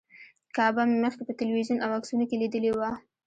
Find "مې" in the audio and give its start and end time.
0.89-0.97